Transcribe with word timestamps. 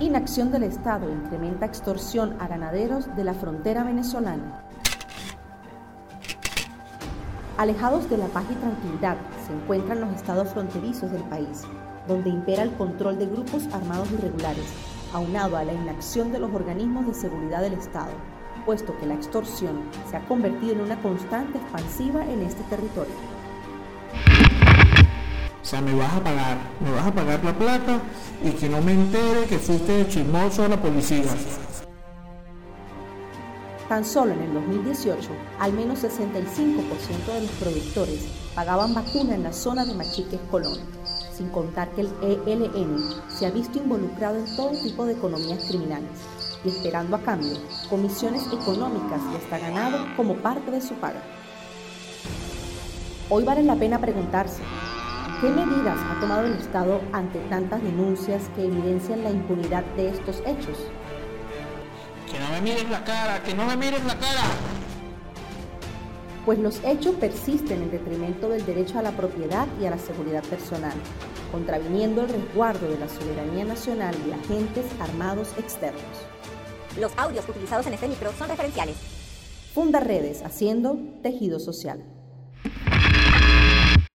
Inacción 0.00 0.50
del 0.50 0.62
Estado 0.62 1.10
incrementa 1.10 1.66
extorsión 1.66 2.34
a 2.40 2.48
ganaderos 2.48 3.14
de 3.16 3.22
la 3.22 3.34
frontera 3.34 3.84
venezolana. 3.84 4.64
Alejados 7.58 8.08
de 8.08 8.16
la 8.16 8.28
paz 8.28 8.44
y 8.50 8.54
tranquilidad 8.54 9.18
se 9.46 9.52
encuentran 9.52 10.00
los 10.00 10.14
estados 10.14 10.48
fronterizos 10.48 11.12
del 11.12 11.22
país, 11.24 11.64
donde 12.08 12.30
impera 12.30 12.62
el 12.62 12.72
control 12.76 13.18
de 13.18 13.26
grupos 13.26 13.68
armados 13.74 14.10
irregulares, 14.12 14.72
aunado 15.12 15.58
a 15.58 15.64
la 15.64 15.74
inacción 15.74 16.32
de 16.32 16.38
los 16.38 16.54
organismos 16.54 17.06
de 17.06 17.12
seguridad 17.12 17.60
del 17.60 17.74
Estado, 17.74 18.12
puesto 18.64 18.96
que 18.96 19.06
la 19.06 19.14
extorsión 19.14 19.82
se 20.10 20.16
ha 20.16 20.26
convertido 20.26 20.72
en 20.72 20.80
una 20.80 21.02
constante 21.02 21.58
expansiva 21.58 22.24
en 22.24 22.40
este 22.40 22.62
territorio. 22.74 23.14
O 25.70 25.72
sea, 25.72 25.82
me 25.82 25.94
vas 25.94 26.12
a 26.12 26.24
pagar, 26.24 26.58
me 26.80 26.90
vas 26.90 27.06
a 27.06 27.14
pagar 27.14 27.44
la 27.44 27.56
plata 27.56 28.00
y 28.42 28.50
que 28.50 28.68
no 28.68 28.82
me 28.82 28.92
entere 28.92 29.44
que 29.44 29.56
fuiste 29.56 30.04
chismoso 30.08 30.64
a 30.64 30.68
la 30.68 30.82
policía. 30.82 31.22
Tan 33.88 34.04
solo 34.04 34.32
en 34.32 34.40
el 34.40 34.52
2018, 34.52 35.28
al 35.60 35.72
menos 35.72 36.02
65% 36.02 37.24
de 37.24 37.42
los 37.42 37.50
productores 37.52 38.26
pagaban 38.52 38.94
vacuna 38.94 39.36
en 39.36 39.44
la 39.44 39.52
zona 39.52 39.84
de 39.84 39.94
Machiques 39.94 40.40
Colón, 40.50 40.76
sin 41.32 41.48
contar 41.50 41.88
que 41.90 42.00
el 42.00 42.10
ELN 42.20 42.98
se 43.28 43.46
ha 43.46 43.52
visto 43.52 43.78
involucrado 43.78 44.38
en 44.38 44.56
todo 44.56 44.72
tipo 44.72 45.06
de 45.06 45.12
economías 45.12 45.62
criminales 45.68 46.10
y 46.64 46.70
esperando 46.70 47.14
a 47.14 47.20
cambio 47.20 47.56
comisiones 47.88 48.44
económicas 48.48 49.20
y 49.32 49.36
hasta 49.36 49.60
ganado 49.60 50.04
como 50.16 50.34
parte 50.34 50.72
de 50.72 50.80
su 50.80 50.94
paga. 50.94 51.22
Hoy 53.28 53.44
vale 53.44 53.62
la 53.62 53.76
pena 53.76 54.00
preguntarse, 54.00 54.60
¿qué 55.40 55.48
medidas 55.48 55.98
ha 55.98 56.20
tomado 56.20 56.46
el 56.46 56.52
Estado 56.52 57.00
ante 57.12 57.38
tantas 57.48 57.82
denuncias 57.82 58.42
que 58.54 58.64
evidencian 58.64 59.24
la 59.24 59.30
impunidad 59.30 59.84
de 59.96 60.10
estos 60.10 60.40
hechos? 60.40 60.76
Que 62.30 62.38
no 62.38 62.50
me 62.50 62.60
mires 62.60 62.88
la 62.90 63.02
cara, 63.04 63.42
que 63.42 63.54
no 63.54 63.64
me 63.64 63.76
mires 63.76 64.04
la 64.04 64.18
cara. 64.18 64.42
Pues 66.44 66.58
los 66.58 66.80
hechos 66.84 67.14
persisten 67.14 67.82
en 67.82 67.90
detrimento 67.90 68.50
del 68.50 68.66
derecho 68.66 68.98
a 68.98 69.02
la 69.02 69.12
propiedad 69.12 69.66
y 69.80 69.86
a 69.86 69.90
la 69.90 69.98
seguridad 69.98 70.44
personal, 70.44 70.94
contraviniendo 71.50 72.22
el 72.22 72.28
resguardo 72.28 72.88
de 72.88 72.98
la 72.98 73.08
soberanía 73.08 73.64
nacional 73.64 74.14
y 74.28 74.32
agentes 74.32 74.84
armados 75.00 75.54
externos. 75.58 76.02
Los 76.98 77.12
audios 77.16 77.48
utilizados 77.48 77.86
en 77.86 77.94
este 77.94 78.08
micro 78.08 78.30
son 78.38 78.48
referenciales. 78.48 78.96
Funda 79.72 80.00
redes 80.00 80.42
haciendo 80.42 80.98
tejido 81.22 81.60
social. 81.60 82.19